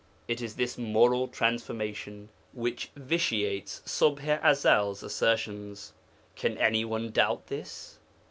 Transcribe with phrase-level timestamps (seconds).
[0.27, 5.93] It is this moral transformation which vitiates Ṣubḥ i Ezel's assertions.
[6.35, 7.99] Can any one doubt this?